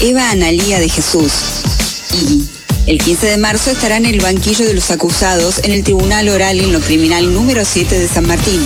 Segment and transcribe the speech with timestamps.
[0.00, 1.32] Eva Analía de Jesús,
[2.12, 2.46] y
[2.86, 6.60] el 15 de marzo estará en el banquillo de los acusados en el Tribunal Oral
[6.60, 8.60] en lo Criminal número 7 de San Martín,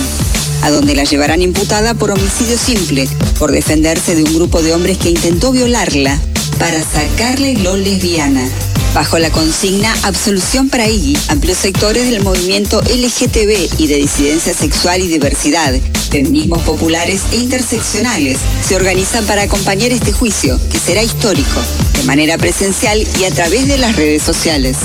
[0.61, 3.07] a donde la llevarán imputada por homicidio simple,
[3.39, 6.19] por defenderse de un grupo de hombres que intentó violarla
[6.59, 8.47] para sacarle lo lesbiana.
[8.93, 15.01] Bajo la consigna Absolución para Iggy, amplios sectores del movimiento LGTB y de disidencia sexual
[15.01, 15.73] y diversidad,
[16.13, 21.59] feminismos populares e interseccionales, se organizan para acompañar este juicio, que será histórico,
[21.97, 24.77] de manera presencial y a través de las redes sociales.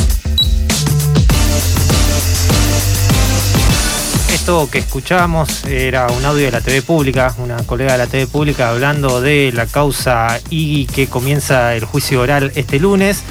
[4.33, 8.27] Esto que escuchábamos era un audio de la TV Pública, una colega de la TV
[8.27, 13.23] Pública hablando de la causa Iggy que comienza el juicio oral este lunes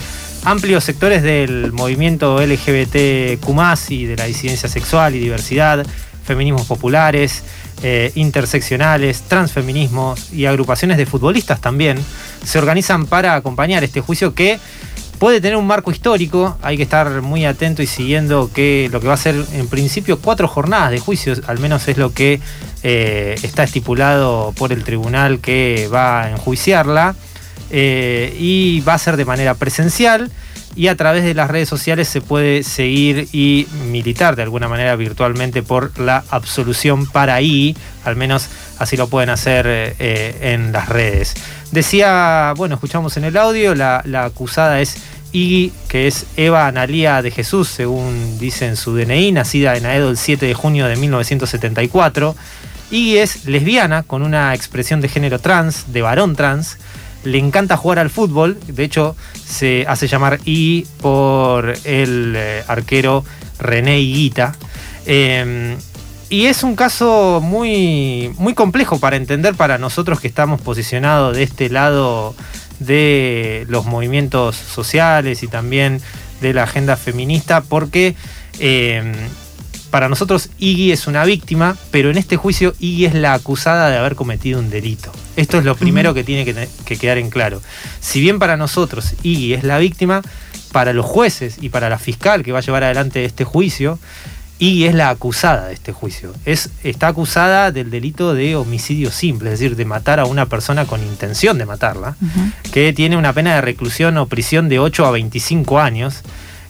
[0.44, 5.84] amplios sectores del movimiento LGBTQ y de la disidencia sexual y diversidad,
[6.24, 7.44] feminismos populares,
[7.84, 11.98] eh, interseccionales, transfeminismos y agrupaciones de futbolistas también
[12.44, 14.60] se organizan para acompañar este juicio que
[15.20, 19.08] puede tener un marco histórico, hay que estar muy atento y siguiendo que lo que
[19.08, 22.40] va a ser en principio cuatro jornadas de juicios, al menos es lo que
[22.84, 27.16] eh, está estipulado por el tribunal que va a enjuiciarla.
[27.70, 30.32] Eh, y va a ser de manera presencial
[30.78, 34.96] y a través de las redes sociales se puede seguir y militar de alguna manera
[34.96, 37.76] virtualmente por la absolución para ahí,
[38.06, 38.48] al menos
[38.78, 41.34] así lo pueden hacer eh, en las redes.
[41.72, 44.98] Decía, bueno, escuchamos en el audio, la, acusada es
[45.32, 50.12] Iggy, que es Eva Analía de Jesús, según dice en su DNI, nacida en Aedo
[50.12, 52.36] el 7 de junio de 1974.
[52.92, 56.78] Iggy es lesbiana, con una expresión de género trans, de varón trans,
[57.24, 59.16] le encanta jugar al fútbol, de hecho
[59.46, 63.24] se hace llamar I por el eh, arquero
[63.60, 64.56] René Higuita.
[65.06, 65.78] Em,
[66.30, 71.44] y es un caso muy, muy complejo para entender para nosotros que estamos posicionados de
[71.44, 72.36] este lado
[72.80, 76.02] de los movimientos sociales y también
[76.42, 78.16] de la agenda feminista, porque
[78.60, 79.14] em,
[79.90, 83.98] para nosotros Iggy es una víctima, pero en este juicio Iggy es la acusada de
[83.98, 85.12] haber cometido un delito.
[85.36, 87.62] Esto es lo primero que tiene que, quedar en claro.
[88.00, 90.22] Si bien para nosotros Iggy es la víctima,
[90.72, 94.00] para los jueces y para la fiscal que va a llevar adelante este juicio,
[94.60, 96.34] Iggy es la acusada de este juicio.
[96.46, 100.86] Es, está acusada del delito de homicidio simple, es decir, de matar a una persona
[100.86, 102.16] con intención de matarla,
[102.74, 106.24] que tiene una pena de reclusión o prisión de 8 a 25 años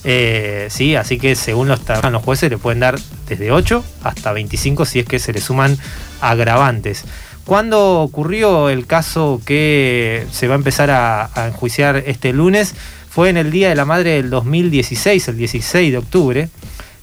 [0.09, 2.97] eh, sí, así que según los, los jueces le pueden dar
[3.27, 5.77] desde 8 hasta 25 si es que se le suman
[6.21, 7.03] agravantes.
[7.43, 12.73] ¿Cuándo ocurrió el caso que se va a empezar a, enjuiciar este lunes?
[13.09, 16.49] Fue en el Día de la Madre del 2016, el 16 de octubre,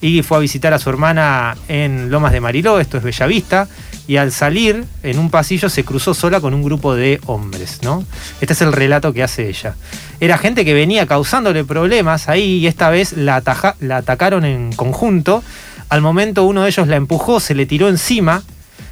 [0.00, 3.68] y fue a visitar a su hermana en Lomas de Mariló, esto es Bellavista,
[4.06, 8.04] y al salir en un pasillo se cruzó sola con un grupo de hombres, ¿no?
[8.40, 9.76] Este es el relato que hace ella.
[10.20, 13.42] Era gente que venía causándole problemas ahí y esta vez la,
[13.80, 15.42] la atacaron en conjunto.
[15.88, 18.42] Al momento uno de ellos la empujó, se le tiró encima,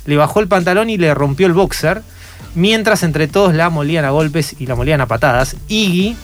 [0.07, 2.03] le bajó el pantalón y le rompió el boxer,
[2.55, 5.57] mientras entre todos la molían a golpes y la molían a patadas.
[5.69, 6.17] Iggy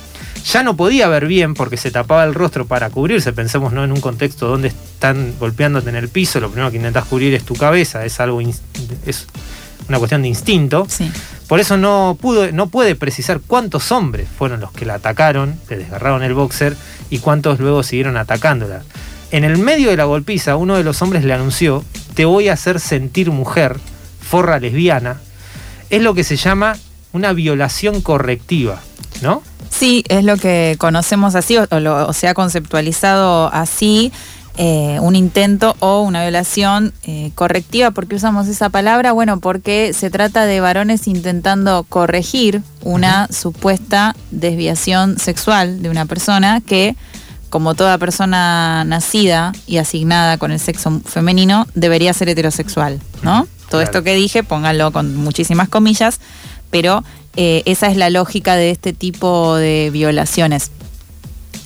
[0.45, 3.33] ya no podía ver bien porque se tapaba el rostro para cubrirse.
[3.33, 3.85] Pensemos ¿no?
[3.85, 7.45] en un contexto donde están golpeándote en el piso, lo primero que intentas cubrir es
[7.45, 9.27] tu cabeza, es algo es
[9.89, 10.87] una cuestión de instinto.
[11.47, 15.79] Por eso no pudo, no puede precisar cuántos hombres fueron los que la atacaron, le
[15.79, 16.77] desgarraron el boxer
[17.11, 18.83] y cuántos luego siguieron atacándola.
[19.31, 21.85] En el medio de la golpiza, uno de los hombres le anunció:
[22.15, 23.79] Te voy a hacer sentir mujer,
[24.21, 25.21] forra lesbiana.
[25.91, 26.77] Es lo que se llama
[27.13, 28.81] una violación correctiva,
[29.23, 29.43] ¿no?
[29.71, 34.13] Sí, es lo que conocemos así, o, se ha conceptualizado así.
[34.61, 37.93] Eh, un intento o una violación eh, correctiva.
[37.93, 39.13] ¿Por qué usamos esa palabra?
[39.13, 46.61] Bueno, porque se trata de varones intentando corregir una supuesta desviación sexual de una persona
[46.61, 46.97] que,
[47.51, 53.47] como toda persona nacida y asignada con el sexo femenino, debería ser heterosexual, ¿no?
[53.71, 56.19] Todo esto que dije, pónganlo con muchísimas comillas,
[56.71, 57.05] pero
[57.41, 60.73] eh, esa es la lógica de este tipo de violaciones.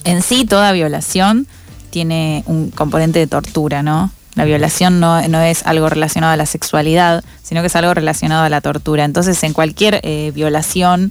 [0.04, 1.46] En sí, toda violación
[1.88, 4.10] tiene un componente de tortura, ¿no?
[4.34, 8.50] La violación no, es algo relacionado a la sexualidad, sino que es algo relacionado a
[8.50, 9.06] la tortura.
[9.06, 11.10] Entonces, en cualquier eh, violación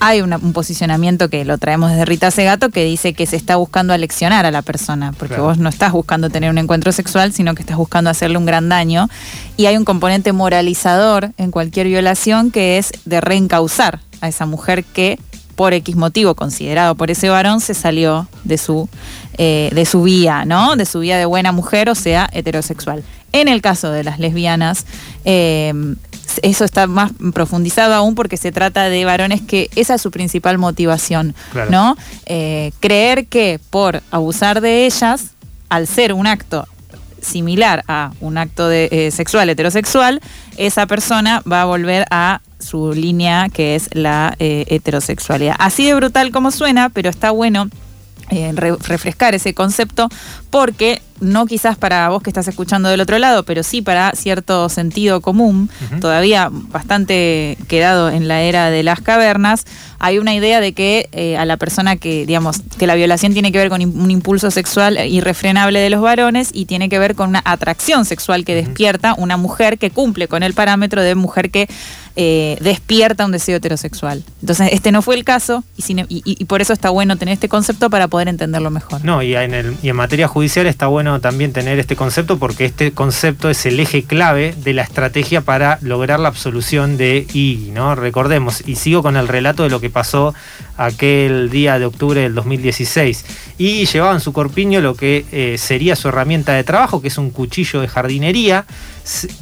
[0.00, 3.92] hay un posicionamiento que lo traemos desde Rita Segato que dice que se está buscando
[3.92, 7.62] aleccionar a la persona, porque vos no estás buscando tener un encuentro sexual, sino que
[7.62, 9.08] estás buscando hacerle un gran daño.
[9.56, 14.84] Y hay un componente moralizador en cualquier violación que es de reencauzar a esa mujer
[14.84, 15.18] que
[15.56, 18.88] por X motivo considerado por ese varón se salió de su,
[19.38, 20.76] eh, de su vía, ¿no?
[20.76, 23.02] De su vía de buena mujer, o sea, heterosexual.
[23.32, 24.86] En el caso de las lesbianas,
[25.24, 25.74] eh,
[26.42, 30.58] eso está más profundizado aún porque se trata de varones que esa es su principal
[30.58, 31.34] motivación,
[31.70, 31.96] ¿no?
[32.26, 35.32] Eh, creer que por abusar de ellas,
[35.68, 36.66] al ser un acto
[37.20, 40.20] similar a un acto de, eh, sexual heterosexual,
[40.56, 45.56] esa persona va a volver a su línea que es la eh, heterosexualidad.
[45.58, 47.68] Así de brutal como suena, pero está bueno
[48.30, 50.08] refrescar ese concepto
[50.50, 54.68] porque no quizás para vos que estás escuchando del otro lado, pero sí para cierto
[54.68, 55.68] sentido común,
[56.00, 59.64] todavía bastante quedado en la era de las cavernas,
[59.98, 63.50] hay una idea de que eh, a la persona que, digamos, que la violación tiene
[63.50, 67.30] que ver con un impulso sexual irrefrenable de los varones y tiene que ver con
[67.30, 71.68] una atracción sexual que despierta una mujer que cumple con el parámetro de mujer que
[72.20, 74.24] eh, despierta un deseo heterosexual.
[74.40, 78.08] Entonces, este no fue el caso y, por eso está bueno tener este concepto para
[78.08, 79.04] poder entenderlo mejor.
[79.04, 82.64] No, y en, el, y en materia judicial está bueno también tener este concepto porque
[82.64, 87.70] este concepto es el eje clave de la estrategia para lograr la absolución de I,
[87.72, 87.94] ¿no?
[87.94, 90.34] Recordemos, y sigo con el relato de lo que pasó
[90.76, 93.24] aquel día de octubre del 2016.
[93.58, 97.18] Y llevaba en su corpiño lo que eh, sería su herramienta de trabajo, que es
[97.18, 98.64] un cuchillo de jardinería,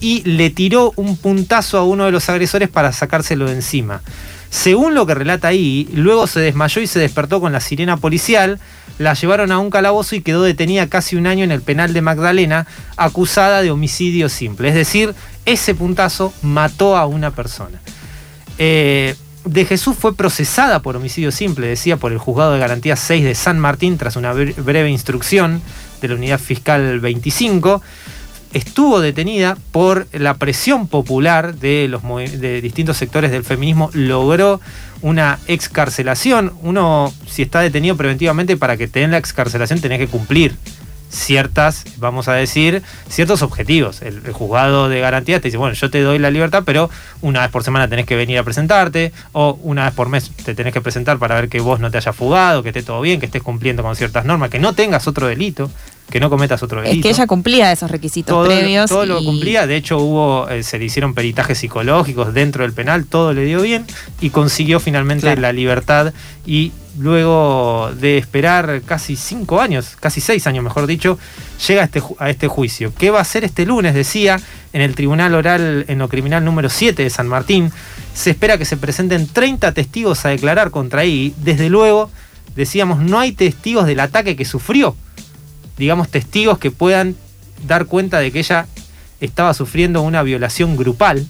[0.00, 4.02] y le tiró un puntazo a uno de los agresores para sacárselo de encima.
[4.50, 8.58] Según lo que relata ahí, luego se desmayó y se despertó con la sirena policial,
[8.98, 12.00] la llevaron a un calabozo y quedó detenida casi un año en el penal de
[12.00, 12.66] Magdalena,
[12.96, 14.68] acusada de homicidio simple.
[14.68, 15.14] Es decir,
[15.44, 17.80] ese puntazo mató a una persona.
[18.58, 19.14] Eh,
[19.44, 23.34] de Jesús fue procesada por homicidio simple, decía, por el juzgado de garantía 6 de
[23.34, 25.62] San Martín tras una breve instrucción
[26.00, 27.80] de la unidad fiscal 25
[28.56, 34.60] estuvo detenida por la presión popular de, los, de distintos sectores del feminismo, logró
[35.02, 36.52] una excarcelación.
[36.62, 40.56] Uno, si está detenido preventivamente, para que te den la excarcelación tenés que cumplir
[41.10, 44.00] ciertas, vamos a decir, ciertos objetivos.
[44.02, 47.50] El, juzgado de garantías te dice, bueno, yo te doy la libertad, pero una vez
[47.50, 50.80] por semana tenés que venir a presentarte, o una vez por mes te tenés que
[50.80, 53.42] presentar para ver que vos no te hayas fugado, que esté todo bien, que estés
[53.42, 55.70] cumpliendo con ciertas normas, que no tengas otro delito
[56.10, 56.96] que no cometas otro delito.
[56.96, 58.88] Es que ella cumplía esos requisitos previos.
[58.88, 63.06] Todo lo cumplía, de hecho hubo, eh, se le hicieron peritajes psicológicos dentro del penal,
[63.06, 63.84] todo le dio bien
[64.20, 66.12] y consiguió finalmente la libertad
[66.46, 71.18] y luego de esperar casi cinco años, casi seis años mejor dicho,
[71.66, 72.92] llega a este, a este juicio.
[72.96, 73.94] ¿Qué va a hacer este lunes?
[73.94, 74.40] Decía
[74.72, 77.72] en el Tribunal Oral en lo Criminal número 7 de San Martín.
[78.14, 81.34] Se espera que se presenten 30 testigos a declarar contra ahí.
[81.38, 82.10] Desde luego,
[82.54, 84.96] decíamos, no hay testigos del ataque que sufrió
[85.76, 87.16] digamos, testigos que puedan
[87.66, 88.66] dar cuenta de que ella
[89.20, 91.26] estaba sufriendo una violación grupal,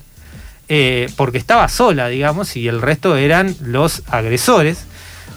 [0.69, 4.85] eh, porque estaba sola, digamos, y el resto eran los agresores.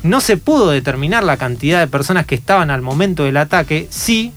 [0.02, 4.34] No se pudo determinar la cantidad de personas que estaban al momento del ataque, sí.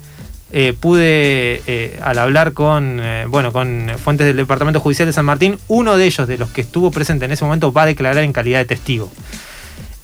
[0.55, 5.59] Eh, pude, eh, al hablar con, bueno, con fuentes del Departamento Judicial de San Martín,
[5.69, 8.35] uno de ellos, de los que estuvo presente en ese momento, va a declarar en
[8.35, 9.11] calidad de testigo.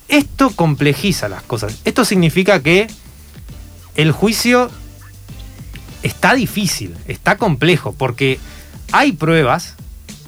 [0.08, 1.82] Esto complejiza las cosas.
[1.84, 2.86] Esto significa que
[3.98, 4.70] el juicio
[6.04, 8.38] está difícil, está complejo, porque
[8.92, 9.74] hay pruebas,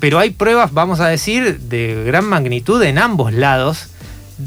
[0.01, 3.87] pero hay pruebas, vamos a decir, de gran magnitud en ambos lados,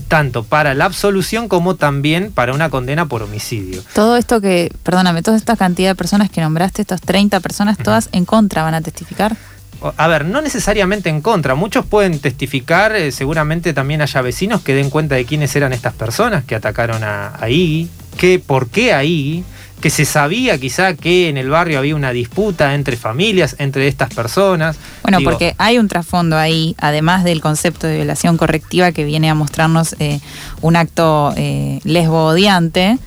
[0.09, 3.81] tanto para la absolución como también para una condena por homicidio.
[3.95, 8.09] Todo esto que, perdóname, toda esta cantidad de personas que nombraste, estas 30 personas, todas
[8.11, 9.37] en contra van a testificar.
[9.97, 14.73] A ver, no necesariamente en contra, muchos pueden testificar, eh, seguramente también haya vecinos que
[14.73, 17.47] den cuenta de quiénes eran estas personas que atacaron a, a
[18.17, 19.43] que por qué ahí,
[19.83, 24.13] que se sabía quizá que en el barrio había una disputa entre familias, entre estas
[24.13, 24.77] personas.
[25.01, 29.35] Bueno, porque hay un trasfondo ahí, además del concepto de violación correctiva que viene a
[29.35, 30.21] mostrarnos eh,
[30.61, 32.97] un acto eh, lesbo odiante,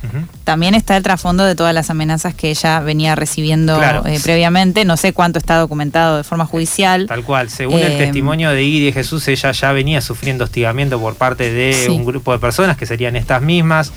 [0.45, 4.85] también está el trasfondo de todas las amenazas que ella venía recibiendo eh, previamente.
[4.85, 7.06] No sé cuánto está documentado de forma judicial.
[7.06, 11.50] Tal cual, según el testimonio de de Jesús, ella ya venía sufriendo hostigamiento por parte
[11.50, 13.92] de un grupo de personas que serían estas mismas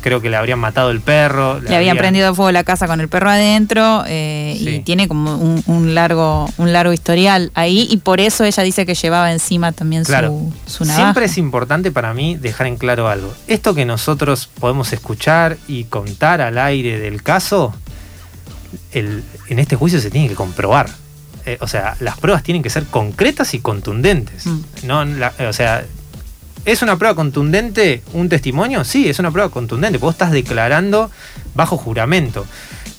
[0.00, 1.60] creo que le habrían matado el perro.
[1.60, 5.94] Le, habían, prendido fuego la casa con el perro adentro eh, y tiene como un,
[5.94, 10.52] largo, un largo historial ahí y por eso ella dice que llevaba encima también su,
[10.66, 11.02] su navaja.
[11.02, 13.32] Siempre es importante para mí dejar en claro algo.
[13.46, 17.74] Esto que nosotros podemos escuchar y contar al aire del caso,
[18.92, 20.90] el, en este juicio se tiene que comprobar.
[21.46, 24.46] Eh, o sea, las pruebas tienen que ser concretas y contundentes.
[24.46, 24.60] Mm.
[24.84, 25.04] No,
[25.48, 25.84] o sea,
[26.64, 28.84] ¿Es una prueba contundente un testimonio?
[28.84, 29.98] Sí, es una prueba contundente.
[29.98, 31.10] Vos estás declarando
[31.54, 32.46] bajo juramento.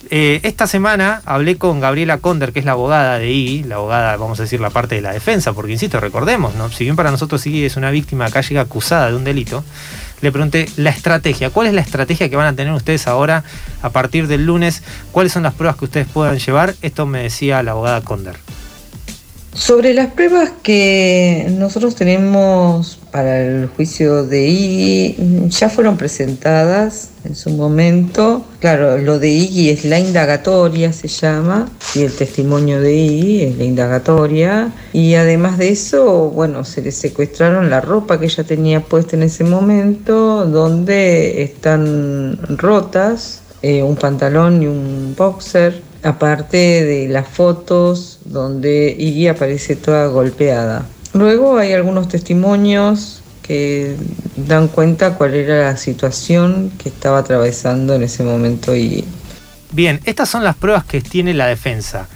[0.09, 4.17] Eh, esta semana hablé con Gabriela Conder, que es la abogada de I, la abogada,
[4.17, 6.69] vamos a decir, la parte de la defensa, porque insisto, recordemos, ¿no?
[6.69, 9.63] si bien para nosotros I es una víctima acá llega acusada de un delito,
[10.19, 13.45] le pregunté la estrategia, ¿cuál es la estrategia que van a tener ustedes ahora
[13.81, 14.83] a partir del lunes?
[15.13, 16.75] ¿Cuáles son las pruebas que ustedes puedan llevar?
[16.81, 18.35] Esto me decía la abogada Conder.
[19.53, 27.35] Sobre las pruebas que nosotros tenemos para el juicio de Iggy, ya fueron presentadas en
[27.35, 28.45] su momento.
[28.61, 33.57] Claro, lo de Iggy es la indagatoria, se llama, y el testimonio de Iggy es
[33.57, 34.71] la indagatoria.
[34.93, 39.23] Y además de eso, bueno, se le secuestraron la ropa que ella tenía puesta en
[39.23, 48.10] ese momento, donde están rotas, eh, un pantalón y un boxer aparte de las fotos
[48.25, 50.85] donde Iggy aparece toda golpeada.
[51.13, 53.95] Luego hay algunos testimonios que
[54.35, 59.03] dan cuenta cuál era la situación que estaba atravesando en ese momento Iggy.
[59.71, 62.07] Bien, estas son las pruebas que tiene la defensa.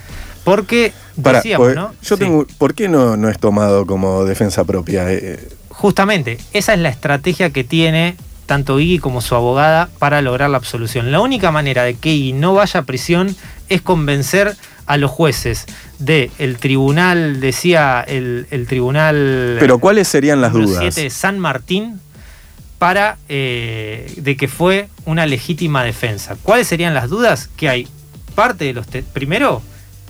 [0.44, 1.94] Porque decíamos, pues, ¿no?
[2.04, 5.12] Yo tengo, ¿Por qué no, no es tomado como defensa propia?
[5.12, 10.50] Eh, Justamente, esa es la estrategia que tiene tanto Iggy como su abogada para lograr
[10.50, 11.12] la absolución.
[11.12, 13.36] La única manera de que Iggy no vaya a prisión
[13.70, 15.66] es convencer a los jueces
[16.00, 19.58] de el tribunal, decía el, tribunal...
[19.60, 20.96] Pero ¿cuáles serían las dudas?
[20.96, 22.00] de San Martín
[22.78, 26.36] para eh, de que fue una legítima defensa.
[26.44, 27.50] ¿Cuáles serían las dudas?
[27.56, 27.88] Que hay
[28.36, 28.86] parte de los...
[29.14, 29.62] Primero,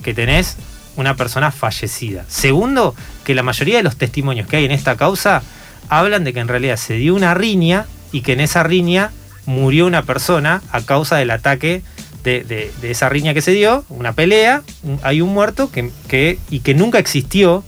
[0.02, 0.56] que tenés
[0.96, 2.24] una persona fallecida.
[2.28, 5.42] Segundo, que la mayoría de los testimonios que hay en esta causa
[5.88, 9.12] hablan de que en realidad se dio una riña y que en esa riña
[9.44, 11.82] murió una persona a causa del ataque
[12.26, 14.62] de, esa riña que se dio, una pelea,
[15.02, 17.64] hay un muerto que, y que nunca existió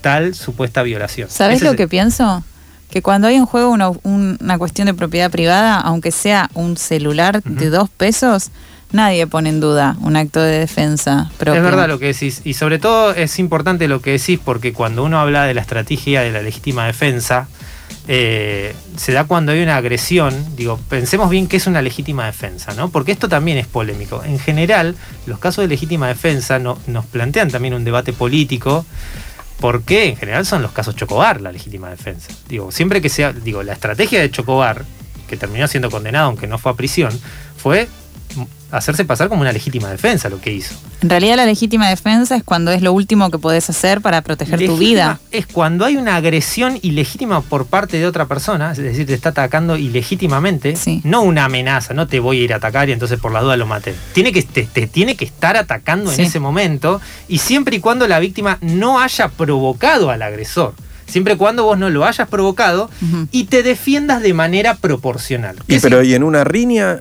[0.00, 1.28] tal supuesta violación.
[1.30, 2.42] ¿Sabes lo que pienso?
[2.90, 7.68] Que cuando hay en juego una, cuestión de propiedad privada, aunque sea un celular de
[7.68, 8.50] dos pesos,
[8.92, 12.40] nadie pone en duda un acto de defensa Es verdad lo que decís.
[12.44, 16.22] Y sobre todo es importante lo que decís porque cuando uno habla de la estrategia
[16.22, 17.48] de la legítima defensa,
[18.06, 20.34] eh, se da cuando hay una agresión.
[20.56, 22.90] Digo, pensemos bien qué es una legítima defensa, ¿no?
[22.90, 24.22] Porque esto también es polémico.
[24.24, 28.86] En general, los casos de legítima defensa no, nos plantean también un debate político.
[29.60, 32.28] Porque en general son los casos Chocobar la legítima defensa.
[32.48, 34.84] Digo, siempre que sea, digo, la estrategia de Chocobar,
[35.26, 37.10] que terminó siendo condenado aunque no fue a prisión,
[37.56, 37.88] fue
[38.70, 40.74] hacerse pasar como una legítima defensa lo que hizo.
[41.00, 44.64] En realidad la legítima defensa es cuando es lo último que podés hacer para proteger
[44.66, 45.20] tu vida.
[45.30, 49.30] Es cuando hay una agresión ilegítima por parte de otra persona, es decir, te está
[49.30, 53.32] atacando ilegítimamente, no una amenaza, no te voy a ir a atacar y entonces por
[53.32, 53.94] la duda lo maté.
[54.12, 58.18] Tiene que, te, tiene que estar atacando en ese momento y siempre y cuando la
[58.18, 60.74] víctima no haya provocado al agresor
[61.08, 62.90] siempre y cuando vos no lo hayas provocado
[63.32, 65.56] y te defiendas de manera proporcional.
[65.66, 67.00] Y pero y en una riña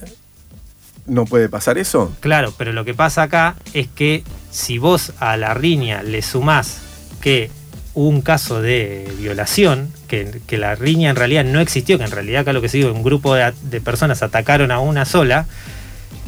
[1.08, 2.16] no puede pasar eso.
[2.20, 6.82] Claro, pero lo que pasa acá es que si vos a la riña le sumás
[7.22, 7.50] que
[7.94, 12.54] un caso de violación, que, la riña en realidad no existió, que en realidad acá
[12.54, 15.48] lo que se digo, un grupo de, de personas atacaron a una sola,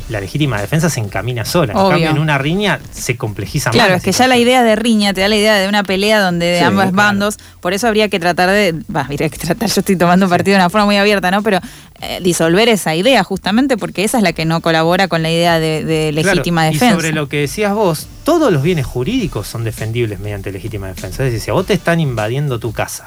[0.10, 1.74] la legítima defensa se encamina sola.
[1.74, 3.76] En cambio, en una riña se complejiza más.
[3.76, 6.20] Claro, es que ya la idea de riña te da la idea de una pelea
[6.20, 9.80] donde de ambos bandos, por eso habría que tratar de, va, habría que tratar, yo
[9.80, 11.44] estoy tomando partido de una forma muy abierta, ¿no?
[11.44, 11.60] Pero
[12.02, 15.60] eh, disolver esa idea justamente porque esa es la que no colabora con la idea
[15.60, 16.88] de, legítima defensa.
[16.88, 21.24] Y sobre lo que decías vos, todos los bienes jurídicos son defendibles mediante legítima defensa.
[21.24, 23.06] Es decir, si a vos te están invadiendo tu casa,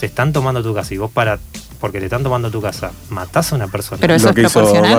[0.00, 1.38] te están tomando tu casa y vos para
[1.78, 4.00] porque te están tomando tu casa, matás a una persona.
[4.00, 4.92] Pero eso es proporcional.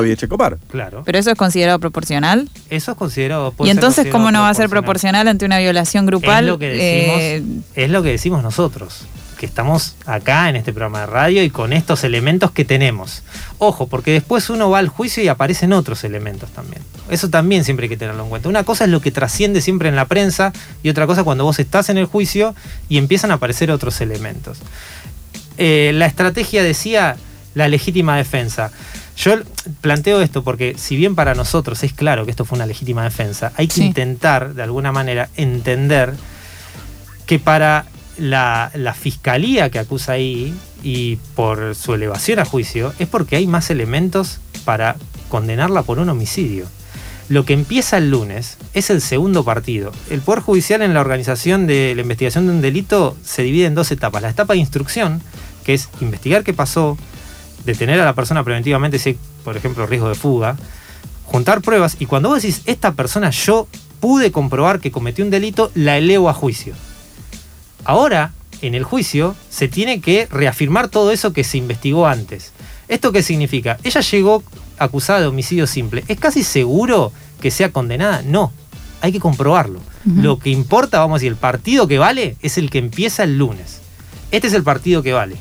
[0.69, 1.03] Claro.
[1.05, 2.49] Pero eso es considerado proporcional.
[2.69, 3.53] Eso es considerado.
[3.59, 6.45] Y entonces, ¿cómo no va a ser proporcional ante una violación grupal?
[6.45, 7.43] Es lo que decimos, eh,
[7.75, 9.05] es lo que decimos nosotros
[9.37, 13.23] que estamos acá en este programa de radio y con estos elementos que tenemos.
[13.59, 16.81] Ojo, porque después uno va al juicio y aparecen otros elementos también.
[17.09, 18.49] Eso también siempre hay que tenerlo en cuenta.
[18.49, 20.51] Una cosa es lo que trasciende siempre en la prensa
[20.83, 22.53] y otra cosa cuando vos estás en el juicio
[22.89, 24.57] y empiezan a aparecer otros elementos.
[25.57, 27.17] Eh, la estrategia decía
[27.55, 28.71] la legítima defensa.
[29.17, 29.35] Yo
[29.81, 33.51] planteo esto porque si bien para nosotros es claro que esto fue una legítima defensa,
[33.55, 36.13] hay que intentar de alguna manera entender
[37.25, 37.85] que para
[38.17, 43.69] la, fiscalía que acusa ahí y por su elevación a juicio es porque hay más
[43.69, 44.95] elementos para
[45.29, 46.65] condenarla por un homicidio.
[47.29, 49.91] Lo que empieza el lunes es el segundo partido.
[50.09, 53.75] El Poder Judicial en la organización de la investigación de un delito se divide en
[53.75, 54.21] dos etapas.
[54.21, 55.21] La etapa de instrucción,
[55.67, 56.97] que es investigar qué pasó,
[57.65, 60.55] detener a la persona preventivamente si hay, por ejemplo, riesgo de fuga,
[61.25, 63.67] juntar pruebas y cuando vos decís, esta persona yo
[63.99, 66.73] pude comprobar que cometió un delito, la elevo a juicio.
[67.83, 68.31] Ahora,
[68.61, 72.53] en el juicio, se tiene que reafirmar todo eso que se investigó antes.
[72.87, 73.77] ¿Esto qué significa?
[73.83, 74.43] Ella llegó
[74.79, 76.05] acusada de homicidio simple.
[76.07, 78.21] ¿Es casi seguro que sea condenada?
[78.21, 78.53] No,
[79.01, 79.81] hay que comprobarlo.
[80.05, 83.37] Lo que importa, vamos a decir, el partido que vale es el que empieza el
[83.37, 83.81] lunes.
[84.31, 85.35] Este es el partido que vale.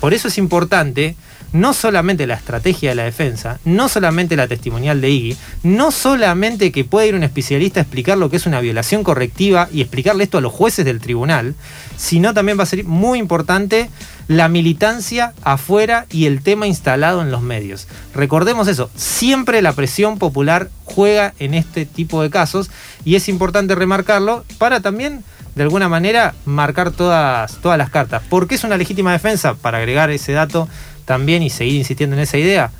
[0.00, 1.16] Por eso es importante,
[1.52, 6.72] no solamente la estrategia de la defensa, no solamente la testimonial de Iggy, no solamente
[6.72, 10.24] que pueda ir un especialista a explicar lo que es una violación correctiva y explicarle
[10.24, 11.54] esto a los jueces del tribunal,
[11.96, 13.88] sino también va a ser muy importante
[14.28, 17.86] la militancia afuera y el tema instalado en los medios.
[18.14, 22.70] Recordemos eso, siempre la presión popular juega en este tipo de casos
[23.04, 25.22] y es importante remarcarlo para también
[25.56, 28.22] de alguna manera marcar todas, todas las cartas.
[28.28, 29.54] ¿Por qué es una legítima defensa?
[29.54, 30.68] Para agregar ese dato
[31.04, 32.70] también y seguir insistiendo en esa idea.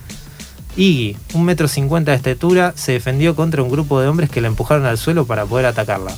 [0.76, 4.48] Iggy, un metro cincuenta de estatura, se defendió contra un grupo de hombres que la
[4.48, 6.12] empujaron al suelo para poder atacarla.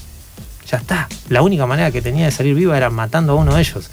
[0.68, 1.08] Ya está.
[1.28, 3.88] La única manera que tenía de salir viva era matando a uno de ellos.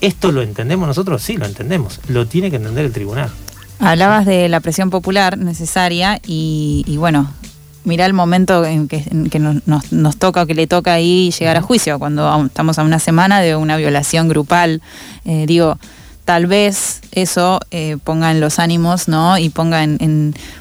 [0.00, 1.22] ¿Esto lo entendemos nosotros?
[1.22, 2.00] Sí, lo entendemos.
[2.08, 3.30] Lo tiene que entender el tribunal.
[3.78, 7.32] Hablabas de la presión popular necesaria y, bueno,
[7.84, 11.98] mira el momento en que, nos, toca o que le toca ahí llegar a juicio,
[11.98, 14.82] cuando estamos a una semana de una violación grupal.
[15.24, 15.78] Eh, digo,
[16.24, 19.36] tal vez eso eh, ponga en los ánimos, ¿no?
[19.38, 19.84] Y ponga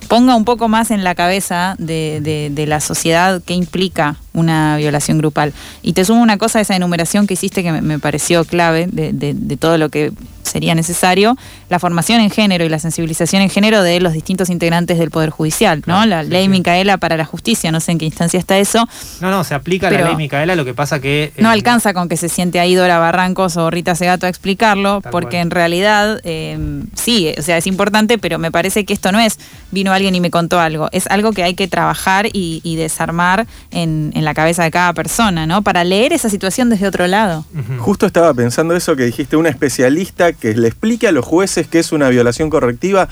[0.08, 5.54] ponga un poco más en la cabeza de, la sociedad qué implica una violación grupal.
[5.84, 9.78] Y te sumo una cosa, esa enumeración que hiciste que me, pareció clave de, todo
[9.78, 10.12] lo que
[10.50, 11.38] sería necesario,
[11.70, 15.30] la formación en género y la sensibilización en género de los distintos integrantes del Poder
[15.30, 16.06] Judicial, ¿no?
[16.06, 18.88] la ley Micaela para la justicia, no sé en qué instancia está eso.
[19.22, 21.32] No, no, se aplica la ley Micaela, lo que pasa que...
[21.38, 25.40] no alcanza con que se siente ahí Dora Barrancos o Rita Segato a explicarlo, porque
[25.40, 29.38] en realidad em, sí, o sea, es importante, pero me parece que esto no es
[29.72, 34.12] vino alguien y me contó algo, es algo que hay que trabajar y, desarmar en,
[34.16, 35.64] en la cabeza de cada persona, ¿no?
[35.64, 37.46] Para leer esa situación desde otro lado.
[37.80, 41.80] Justo estaba pensando eso que dijiste, un especialista que le explique a los jueces qué
[41.80, 43.10] es una violación correctiva.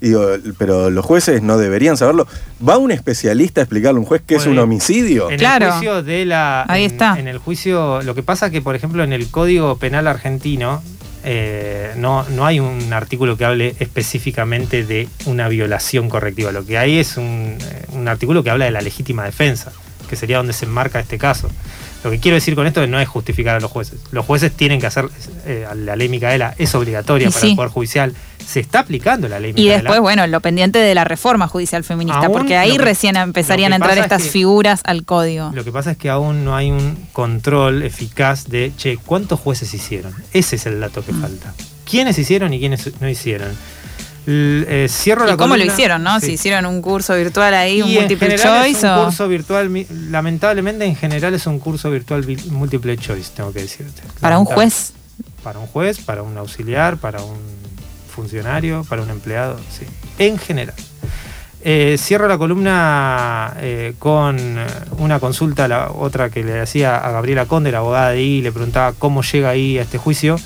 [0.00, 2.28] Digo, pero los jueces no deberían saberlo.
[2.66, 5.28] ¿Va un especialista a explicarle a un juez qué es un homicidio?
[5.30, 6.64] En el juicio de la.
[6.68, 7.18] Ahí está.
[7.18, 8.00] En el juicio.
[8.02, 10.82] Lo que pasa que, por ejemplo, en el Código Penal argentino.
[11.24, 16.52] Eh, no, no hay un artículo que hable específicamente de una violación correctiva.
[16.52, 19.72] Lo que hay es un, eh, un artículo que habla de la legítima defensa
[20.08, 21.48] que sería donde se enmarca este caso.
[22.04, 24.00] Lo que quiero decir con esto es no es justificar a los jueces.
[24.12, 25.06] Los jueces tienen que hacer,
[25.46, 28.14] eh, la ley Micaela es obligatoria para el Poder Judicial.
[28.46, 29.74] Se está aplicando la ley Micaela.
[29.74, 33.76] Y después, bueno, lo pendiente de la reforma judicial feminista, porque ahí recién empezarían a
[33.76, 35.50] entrar estas figuras al código.
[35.52, 39.74] Lo que pasa es que aún no hay un control eficaz de, che, ¿cuántos jueces
[39.74, 40.14] hicieron?
[40.32, 41.20] Ese es el dato que mm.
[41.20, 41.54] falta.
[41.84, 43.50] ¿Quiénes hicieron y quiénes no hicieron?
[44.30, 46.20] Eh, cierro ¿Y cómo lo hicieron, no?
[46.20, 48.70] Si hicieron un curso virtual ahí, un multiple choice.
[48.70, 53.60] Es un curso virtual, lamentablemente en general es un curso virtual multiple choice, tengo que
[53.60, 54.02] decirte.
[54.20, 54.92] ¿Para un juez?
[55.42, 57.38] Para un juez, para un auxiliar, para un
[58.14, 59.86] funcionario, para un empleado, sí.
[60.18, 60.74] En general.
[61.62, 64.38] Eh, cierro la columna eh, con
[64.98, 68.52] una consulta, la otra que le hacía a Gabriela Conde, la abogada de ahí, le
[68.52, 70.38] preguntaba cómo llega ahí a este juicio.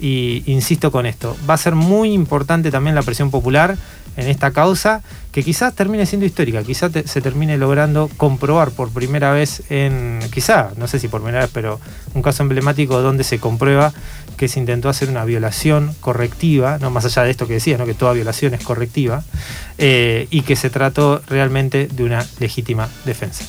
[0.00, 3.76] Y insisto con esto, va a ser muy importante también la presión popular
[4.16, 9.32] en esta causa, que quizás termine siendo histórica, quizás se termine logrando comprobar por primera
[9.32, 11.80] vez en, quizá, no sé si por primera vez, pero
[12.14, 13.92] un caso emblemático donde se comprueba
[14.36, 17.86] que se intentó hacer una violación correctiva, no más allá de esto que decía, ¿no?
[17.86, 19.24] que toda violación es correctiva,
[19.78, 23.44] eh, y que se trató realmente de una legítima defensa.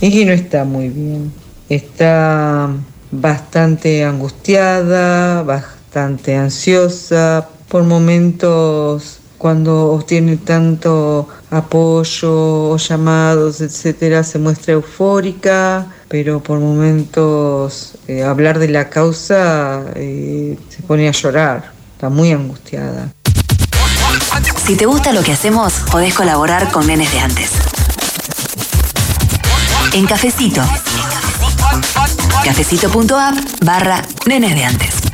[0.00, 1.32] Es que no está muy bien.
[1.68, 2.70] Está
[3.10, 14.74] bastante angustiada, bastante ansiosa, por momentos cuando obtiene tanto apoyo o llamados, etcétera, se muestra
[14.74, 22.10] eufórica, pero por momentos eh, hablar de la causa eh, se pone a llorar, está
[22.10, 23.10] muy angustiada.
[24.66, 27.50] Si te gusta lo que hacemos, podés colaborar con Nenes de Antes.
[29.94, 30.62] En Cafecito
[32.42, 35.09] cafecito.app barra nenes de antes.